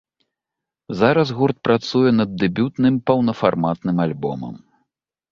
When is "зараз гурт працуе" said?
0.99-2.11